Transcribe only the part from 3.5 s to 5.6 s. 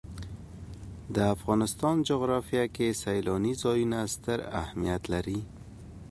ځایونه ستر اهمیت لري.